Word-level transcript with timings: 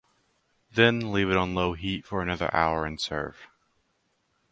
Then 0.71 1.11
leave 1.11 1.29
it 1.29 1.37
on 1.37 1.53
low 1.53 1.73
heat 1.73 2.07
for 2.07 2.23
another 2.23 2.49
hour 2.55 2.87
and 2.87 2.99
serve. 2.99 3.47